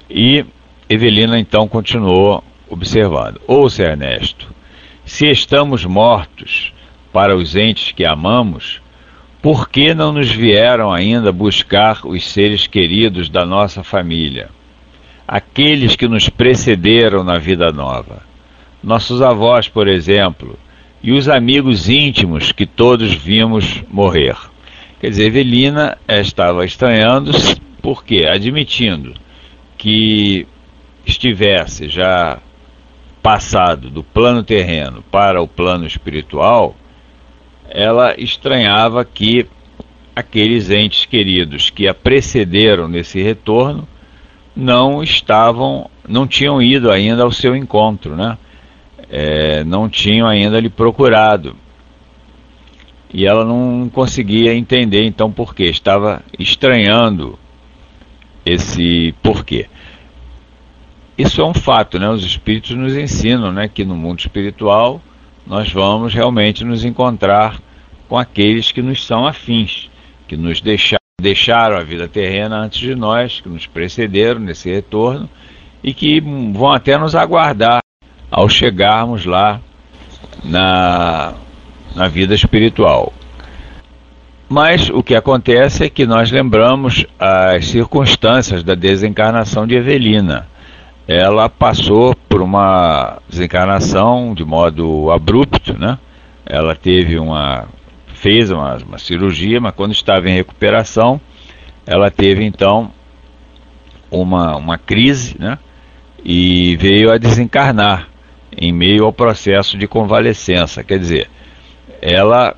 [0.10, 0.46] E
[0.90, 3.42] Evelina então continuou observando.
[3.46, 4.48] Ouça, Ernesto,
[5.04, 6.74] se estamos mortos
[7.12, 8.82] para os entes que amamos,
[9.42, 14.50] por que não nos vieram ainda buscar os seres queridos da nossa família?
[15.28, 18.22] Aqueles que nos precederam na vida nova.
[18.82, 20.58] Nossos avós, por exemplo,
[21.02, 24.36] e os amigos íntimos que todos vimos morrer.
[25.00, 29.14] Quer dizer, Evelina estava estranhando-se, porque, admitindo
[29.78, 30.48] que
[31.06, 32.40] estivesse já
[33.22, 36.76] passado do plano terreno para o plano espiritual,
[37.70, 39.46] ela estranhava que
[40.16, 43.88] aqueles entes queridos que a precederam nesse retorno
[44.56, 48.38] não estavam, não tinham ido ainda ao seu encontro, né?
[49.10, 51.56] É, não tinham ainda lhe procurado.
[53.14, 57.40] E ela não conseguia entender então por quê, estava estranhando
[58.46, 59.68] esse porquê.
[61.18, 62.10] Isso é um fato, né?
[62.10, 65.02] Os espíritos nos ensinam, né, que no mundo espiritual
[65.46, 67.60] nós vamos realmente nos encontrar
[68.08, 69.90] com aqueles que nos são afins,
[70.28, 75.30] que nos deixaram, deixaram a vida terrena antes de nós, que nos precederam nesse retorno
[75.84, 77.80] e que vão até nos aguardar
[78.38, 79.60] ao chegarmos lá
[80.44, 81.34] na,
[81.96, 83.12] na vida espiritual.
[84.48, 90.48] Mas o que acontece é que nós lembramos as circunstâncias da desencarnação de Evelina
[91.08, 95.98] ela passou por uma desencarnação de modo abrupto, né?
[96.46, 97.66] Ela teve uma
[98.14, 101.22] fez uma, uma cirurgia, mas quando estava em recuperação,
[101.86, 102.92] ela teve então
[104.12, 105.58] uma, uma crise, né?
[106.26, 108.10] E veio a desencarnar
[108.58, 110.84] em meio ao processo de convalescença.
[110.84, 111.30] Quer dizer,
[112.02, 112.56] ela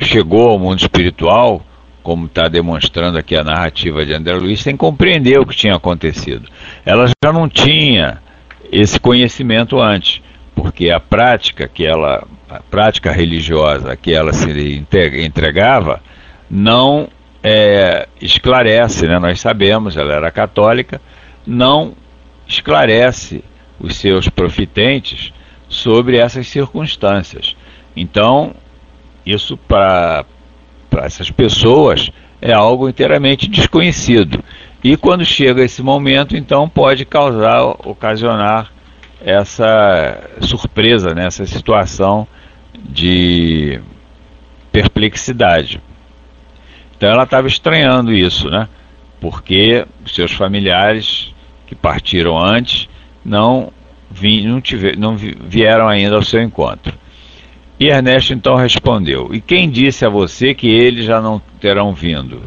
[0.00, 1.62] chegou ao mundo espiritual
[2.02, 6.46] como está demonstrando aqui a narrativa de André Luiz, sem compreender o que tinha acontecido.
[6.84, 8.18] Ela já não tinha
[8.70, 10.20] esse conhecimento antes,
[10.54, 14.84] porque a prática que ela, a prática religiosa que ela se
[15.18, 16.02] entregava,
[16.50, 17.08] não
[17.42, 19.18] é, esclarece, né?
[19.18, 21.00] nós sabemos, ela era católica,
[21.46, 21.94] não
[22.46, 23.42] esclarece
[23.78, 25.32] os seus profitentes
[25.68, 27.56] sobre essas circunstâncias.
[27.96, 28.54] Então,
[29.24, 30.24] isso para
[31.02, 32.10] essas pessoas
[32.40, 34.42] é algo inteiramente desconhecido.
[34.82, 38.70] E quando chega esse momento, então pode causar, ocasionar
[39.24, 42.28] essa surpresa, né, essa situação
[42.78, 43.80] de
[44.70, 45.80] perplexidade.
[46.96, 48.68] Então ela estava estranhando isso, né?
[49.20, 51.34] Porque seus familiares
[51.66, 52.88] que partiram antes
[53.24, 53.72] não,
[54.10, 54.62] vi, não,
[54.98, 56.94] não vieram ainda ao seu encontro.
[57.78, 62.42] E Ernesto então respondeu: E quem disse a você que eles já não terão vindo?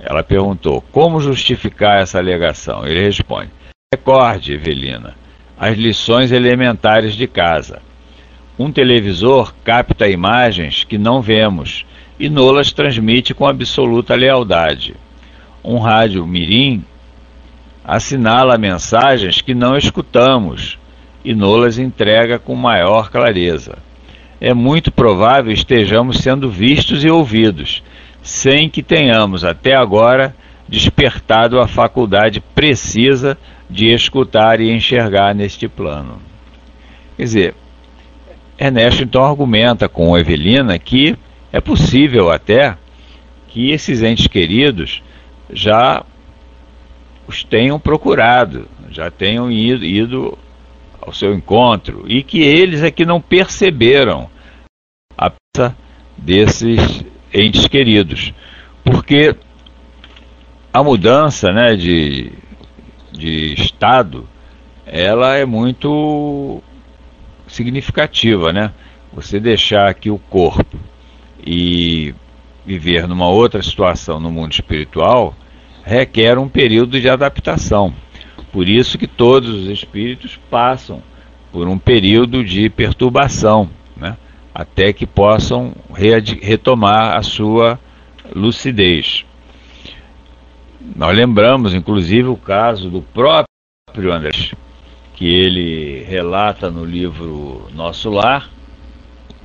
[0.00, 2.86] Ela perguntou: Como justificar essa alegação?
[2.86, 3.50] Ele responde:
[3.92, 5.14] Recorde, Evelina,
[5.58, 7.80] as lições elementares de casa.
[8.56, 11.84] Um televisor capta imagens que não vemos
[12.20, 14.94] e nolas transmite com absoluta lealdade.
[15.64, 16.84] Um rádio mirim
[17.84, 20.78] assinala mensagens que não escutamos
[21.24, 23.78] e nolas entrega com maior clareza.
[24.40, 27.82] É muito provável estejamos sendo vistos e ouvidos,
[28.22, 30.34] sem que tenhamos até agora
[30.68, 33.36] despertado a faculdade precisa
[33.68, 36.20] de escutar e enxergar neste plano.
[37.16, 37.54] Quer dizer,
[38.58, 41.16] Ernesto então argumenta com Evelina que
[41.52, 42.76] é possível até
[43.48, 45.02] que esses entes queridos
[45.52, 46.04] já
[47.26, 50.38] os tenham procurado, já tenham ido, ido
[51.00, 54.28] ao seu encontro e que eles é que não perceberam
[55.16, 55.76] a presença
[56.16, 58.32] desses entes queridos,
[58.84, 59.36] porque
[60.72, 62.32] a mudança né, de,
[63.12, 64.28] de estado
[64.86, 66.62] ela é muito
[67.46, 68.72] significativa, né?
[69.12, 70.76] Você deixar aqui o corpo
[71.46, 72.14] e
[72.66, 75.34] viver numa outra situação no mundo espiritual
[75.84, 77.94] requer um período de adaptação.
[78.50, 81.02] Por isso que todos os espíritos passam
[81.52, 84.16] por um período de perturbação, né?
[84.54, 87.78] até que possam retomar a sua
[88.34, 89.24] lucidez.
[90.96, 94.30] Nós lembramos, inclusive, o caso do próprio André,
[95.14, 98.50] que ele relata no livro Nosso Lar,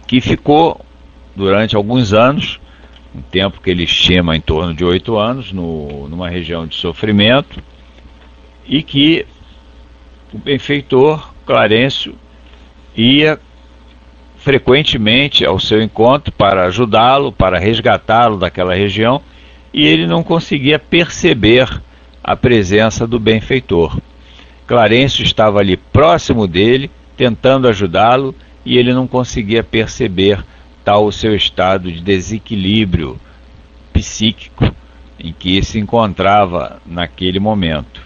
[0.08, 0.84] que ficou
[1.36, 2.60] durante alguns anos,
[3.15, 7.62] um tempo que ele estima em torno de oito anos, no, numa região de sofrimento,
[8.67, 9.26] e que
[10.34, 12.15] o benfeitor Clarencio
[12.95, 13.39] ia
[14.38, 19.22] frequentemente ao seu encontro para ajudá-lo, para resgatá-lo daquela região,
[19.74, 21.67] e ele não conseguia perceber
[22.24, 24.00] a presença do benfeitor.
[24.67, 30.43] Clarencio estava ali próximo dele, tentando ajudá-lo, e ele não conseguia perceber
[30.84, 33.20] tal o seu estado de desequilíbrio
[33.94, 34.74] psíquico
[35.20, 38.02] em que se encontrava naquele momento.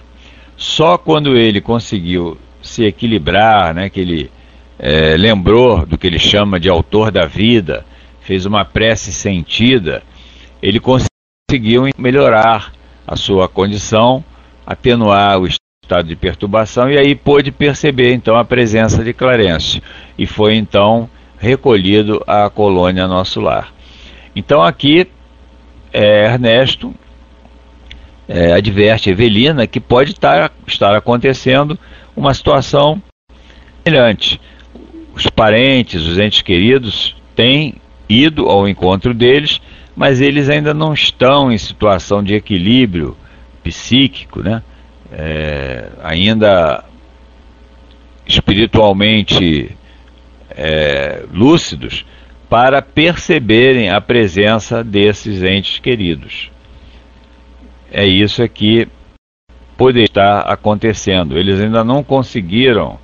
[0.57, 4.31] Só quando ele conseguiu se equilibrar, né, que ele
[4.79, 7.85] é, lembrou do que ele chama de autor da vida,
[8.21, 10.01] fez uma prece sentida,
[10.61, 12.71] ele conseguiu melhorar
[13.05, 14.23] a sua condição,
[14.65, 19.83] atenuar o estado de perturbação e aí pôde perceber então a presença de Clarence
[20.17, 21.09] e foi então
[21.43, 23.73] recolhido à colônia Nosso Lar.
[24.33, 25.05] Então aqui
[25.91, 26.95] é, Ernesto
[28.29, 31.77] é, adverte Evelina que pode estar, estar acontecendo
[32.15, 33.01] uma situação
[33.83, 34.39] semelhante.
[35.13, 37.75] Os parentes, os entes queridos têm
[38.07, 39.59] ido ao encontro deles,
[39.93, 43.17] mas eles ainda não estão em situação de equilíbrio
[43.61, 44.63] psíquico, né?
[45.11, 46.85] É, ainda
[48.25, 49.75] espiritualmente
[50.55, 52.05] é, lúcidos
[52.49, 56.51] para perceberem a presença desses entes queridos.
[57.91, 58.87] É isso aqui
[59.77, 61.37] poder estar acontecendo.
[61.37, 62.99] Eles ainda não conseguiram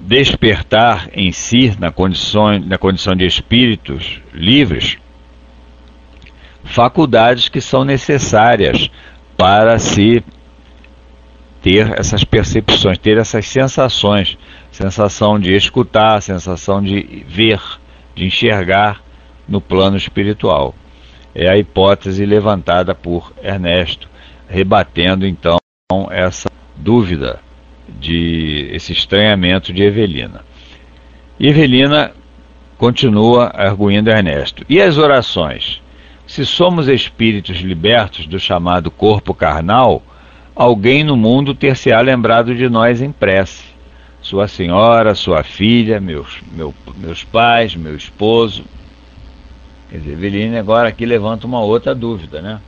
[0.00, 4.98] despertar em si, na condição, na condição de espíritos livres,
[6.62, 8.90] faculdades que são necessárias
[9.36, 10.22] para se
[11.62, 14.36] ter essas percepções, ter essas sensações,
[14.74, 17.60] sensação de escutar, sensação de ver,
[18.12, 19.00] de enxergar
[19.48, 20.74] no plano espiritual.
[21.32, 24.08] É a hipótese levantada por Ernesto,
[24.48, 25.58] rebatendo então
[26.10, 27.38] essa dúvida
[28.00, 30.40] de esse estranhamento de Evelina.
[31.38, 32.10] E Evelina
[32.76, 34.64] continua arguindo Ernesto.
[34.68, 35.80] E as orações?
[36.26, 40.02] Se somos espíritos libertos do chamado corpo carnal,
[40.52, 43.73] alguém no mundo ter-se-á lembrado de nós em prece.
[44.24, 48.64] Sua senhora, sua filha, meus, meu, meus pais, meu esposo.
[49.90, 52.58] Quer dizer, Eveline agora aqui levanta uma outra dúvida, né?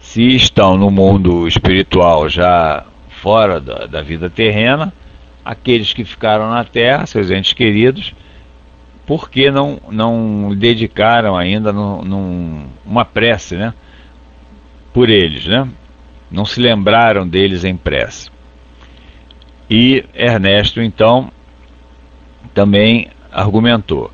[0.00, 4.92] Se estão no mundo espiritual já fora da, da vida terrena,
[5.44, 8.12] aqueles que ficaram na Terra, seus entes queridos,
[9.06, 13.72] por que não, não dedicaram ainda num, num, uma prece, né?
[14.92, 15.68] Por eles, né?
[16.28, 18.28] Não se lembraram deles em prece.
[19.70, 21.30] E Ernesto, então,
[22.54, 24.10] também argumentou: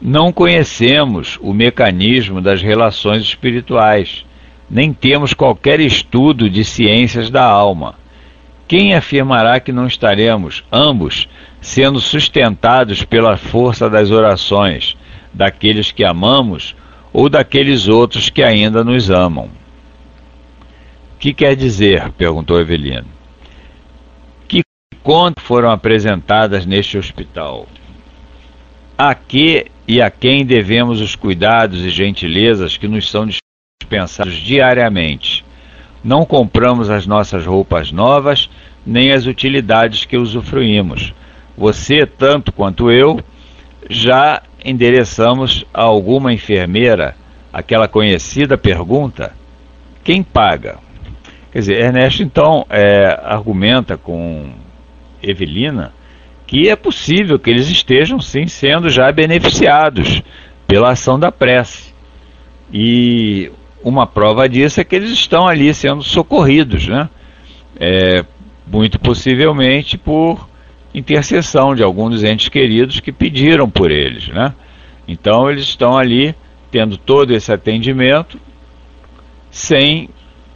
[0.00, 4.24] não conhecemos o mecanismo das relações espirituais,
[4.68, 7.94] nem temos qualquer estudo de ciências da alma.
[8.66, 11.28] Quem afirmará que não estaremos, ambos,
[11.60, 14.96] sendo sustentados pela força das orações
[15.32, 16.74] daqueles que amamos
[17.12, 19.48] ou daqueles outros que ainda nos amam?
[21.14, 22.10] O que quer dizer?
[22.12, 23.06] perguntou Evelino.
[25.04, 27.66] Contas foram apresentadas neste hospital?
[28.96, 33.28] A que e a quem devemos os cuidados e gentilezas que nos são
[33.82, 35.44] dispensados diariamente?
[36.02, 38.48] Não compramos as nossas roupas novas,
[38.84, 41.12] nem as utilidades que usufruímos.
[41.54, 43.20] Você, tanto quanto eu,
[43.90, 47.14] já endereçamos a alguma enfermeira
[47.52, 49.32] aquela conhecida pergunta:
[50.02, 50.78] quem paga?
[51.52, 54.63] Quer dizer, Ernesto então é, argumenta com
[55.24, 55.92] Evelina
[56.46, 60.22] que é possível que eles estejam sim sendo já beneficiados
[60.66, 61.92] pela ação da prece.
[62.72, 63.50] E
[63.82, 67.08] uma prova disso é que eles estão ali sendo socorridos, né?
[67.78, 68.24] É,
[68.66, 70.48] muito possivelmente por
[70.94, 74.54] intercessão de alguns entes queridos que pediram por eles, né?
[75.08, 76.34] Então eles estão ali
[76.70, 78.38] tendo todo esse atendimento
[79.50, 80.08] sem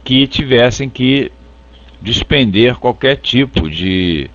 [0.03, 1.31] que tivessem que
[2.01, 4.29] despender qualquer tipo de,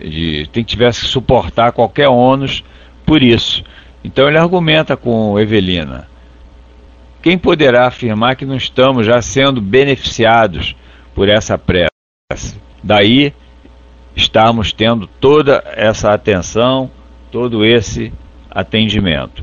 [0.00, 2.64] de tem tivesse que suportar qualquer ônus
[3.04, 3.64] por isso.
[4.04, 6.08] Então ele argumenta com Evelina
[7.26, 10.76] quem poderá afirmar que não estamos já sendo beneficiados
[11.12, 11.90] por essa prece?
[12.80, 13.34] Daí
[14.14, 16.88] estamos tendo toda essa atenção,
[17.32, 18.12] todo esse
[18.48, 19.42] atendimento.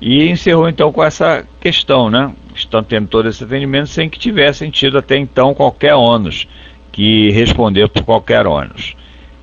[0.00, 2.32] E encerrou então com essa questão, né?
[2.54, 6.46] Estão tendo todo esse atendimento sem que tivessem tido até então qualquer ônus,
[6.92, 8.94] que responder por qualquer ônus.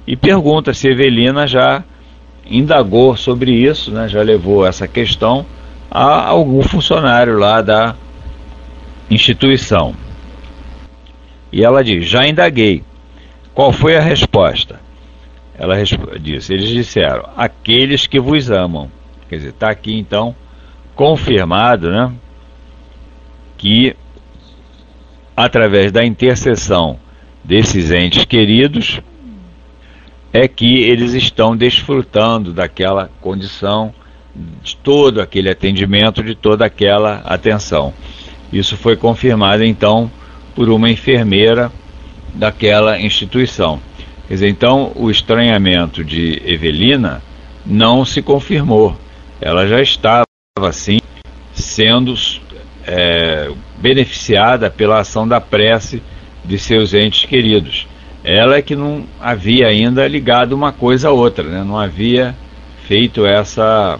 [0.05, 1.83] E pergunta se Evelina já
[2.45, 4.07] indagou sobre isso, né?
[4.07, 5.45] já levou essa questão
[5.89, 7.95] a algum funcionário lá da
[9.09, 9.93] instituição.
[11.51, 12.83] E ela diz: Já indaguei.
[13.53, 14.79] Qual foi a resposta?
[15.57, 15.75] Ela
[16.19, 18.89] disse: Eles disseram: Aqueles que vos amam.
[19.27, 20.35] Quer dizer, está aqui então
[20.95, 22.11] confirmado, né?
[23.57, 23.95] Que
[25.35, 26.99] através da intercessão
[27.43, 29.01] desses entes queridos
[30.33, 33.93] é que eles estão desfrutando daquela condição
[34.63, 37.93] de todo aquele atendimento, de toda aquela atenção.
[38.51, 40.09] Isso foi confirmado então
[40.55, 41.71] por uma enfermeira
[42.33, 43.81] daquela instituição.
[44.27, 47.21] Quer dizer, então o estranhamento de Evelina
[47.65, 48.95] não se confirmou.
[49.41, 50.25] Ela já estava
[50.61, 50.99] assim
[51.53, 52.15] sendo
[52.85, 56.01] é, beneficiada pela ação da prece
[56.43, 57.87] de seus entes queridos.
[58.23, 61.63] Ela é que não havia ainda ligado uma coisa a outra, né?
[61.63, 62.35] não havia
[62.87, 63.99] feito essa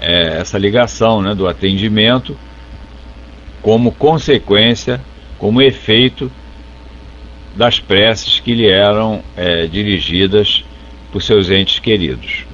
[0.00, 2.36] é, essa ligação né, do atendimento
[3.62, 5.00] como consequência,
[5.38, 6.30] como efeito
[7.56, 10.64] das preces que lhe eram é, dirigidas
[11.10, 12.44] por seus entes queridos.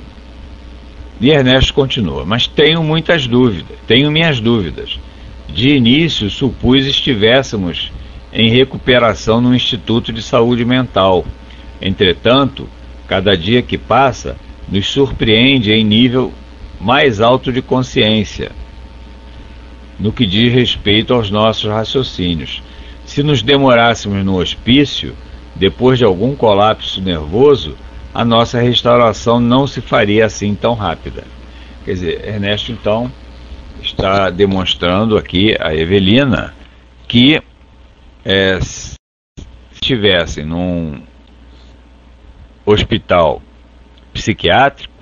[1.20, 4.98] E Ernesto continua, mas tenho muitas dúvidas, tenho minhas dúvidas.
[5.48, 7.92] De início supus estivéssemos
[8.33, 11.24] em recuperação no Instituto de Saúde Mental.
[11.80, 12.68] Entretanto,
[13.07, 14.37] cada dia que passa
[14.68, 16.33] nos surpreende em nível
[16.80, 18.51] mais alto de consciência
[19.99, 22.61] no que diz respeito aos nossos raciocínios.
[23.05, 25.14] Se nos demorássemos no hospício,
[25.55, 27.76] depois de algum colapso nervoso,
[28.12, 31.24] a nossa restauração não se faria assim tão rápida.
[31.85, 33.11] Quer dizer, Ernesto então
[33.80, 36.55] está demonstrando aqui a Evelina
[37.07, 37.41] que
[38.25, 38.97] é, se
[39.73, 41.03] estivessem num
[42.64, 43.43] hospital
[44.12, 44.93] psiquiátrico,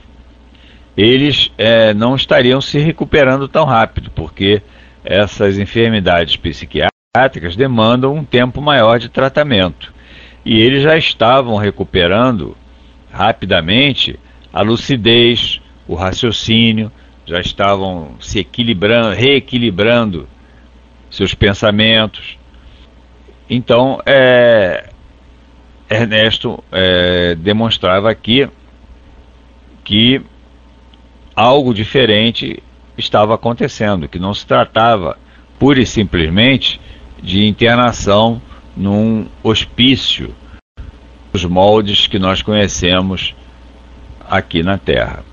[0.96, 4.62] eles é, não estariam se recuperando tão rápido, porque
[5.04, 9.92] essas enfermidades psiquiátricas demandam um tempo maior de tratamento.
[10.44, 12.56] E eles já estavam recuperando
[13.12, 14.18] rapidamente
[14.52, 16.90] a lucidez, o raciocínio,
[17.26, 20.28] já estavam se equilibrando, reequilibrando
[21.10, 22.39] seus pensamentos.
[23.52, 24.90] Então, é,
[25.90, 28.48] Ernesto é, demonstrava aqui
[29.82, 30.22] que
[31.34, 32.62] algo diferente
[32.96, 35.18] estava acontecendo, que não se tratava
[35.58, 36.80] pura e simplesmente
[37.20, 38.40] de internação
[38.76, 40.32] num hospício,
[41.32, 43.34] os moldes que nós conhecemos
[44.28, 45.24] aqui na Terra.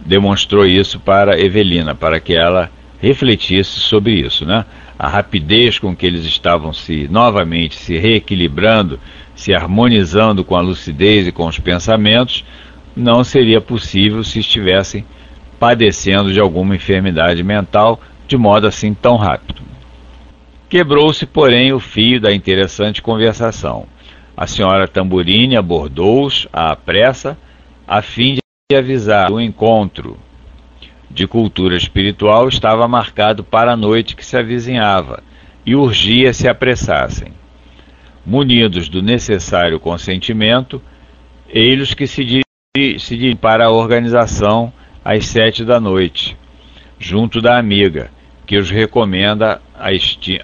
[0.00, 4.64] Demonstrou isso para Evelina, para que ela refletisse sobre isso, né?
[4.98, 8.98] A rapidez com que eles estavam se novamente se reequilibrando,
[9.36, 12.44] se harmonizando com a lucidez e com os pensamentos,
[12.96, 15.04] não seria possível se estivessem
[15.60, 19.62] padecendo de alguma enfermidade mental de modo assim tão rápido.
[20.68, 23.86] Quebrou-se, porém, o fio da interessante conversação.
[24.36, 27.38] A senhora Tamburini abordou-os à pressa,
[27.86, 28.34] a fim
[28.70, 30.18] de avisar o encontro
[31.10, 35.22] de cultura espiritual estava marcado para a noite que se avizinhava
[35.64, 37.32] e urgia se apressassem.
[38.24, 40.82] Munidos do necessário consentimento,
[41.48, 42.42] eles que se
[42.76, 44.72] dirigem para a organização
[45.04, 46.36] às sete da noite,
[46.98, 48.10] junto da amiga,
[48.46, 50.40] que os recomenda a esti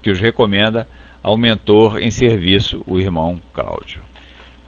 [0.00, 0.88] que os recomenda
[1.22, 4.02] ao mentor em serviço, o irmão Cláudio.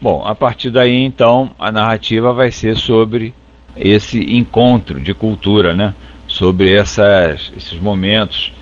[0.00, 3.34] Bom, a partir daí então a narrativa vai ser sobre
[3.76, 5.94] esse encontro de cultura, né?
[6.26, 8.52] Sobre essas, esses momentos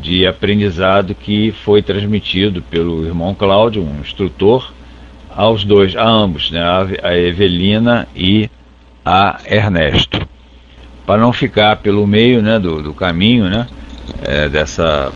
[0.00, 4.72] de aprendizado que foi transmitido pelo irmão Cláudio, um instrutor,
[5.34, 6.62] aos dois, a ambos, né?
[7.02, 8.50] a Evelina e
[9.04, 10.28] a Ernesto
[11.10, 13.66] para não ficar pelo meio né, do, do caminho né,
[14.22, 15.12] é, dessa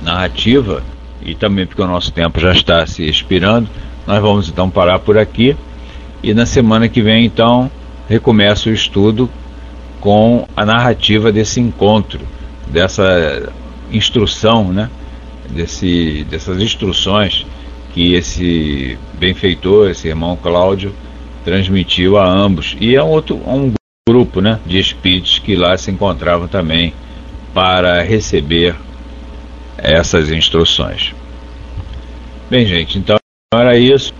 [0.00, 0.80] narrativa
[1.20, 3.68] e também porque o nosso tempo já está se expirando,
[4.06, 5.56] nós vamos então parar por aqui
[6.22, 7.68] e na semana que vem então
[8.08, 9.30] recomeça o estudo
[10.00, 12.20] com a narrativa desse encontro,
[12.66, 13.52] dessa
[13.90, 14.90] instrução, né,
[15.50, 17.46] desse, dessas instruções
[17.92, 20.94] que esse benfeitor, esse irmão Cláudio,
[21.44, 23.72] transmitiu a ambos e a outro, a um
[24.08, 26.92] grupo né, de espíritos que lá se encontravam também
[27.54, 28.74] para receber
[29.78, 31.14] essas instruções.
[32.50, 33.16] Bem, gente, então
[33.54, 34.12] era isso.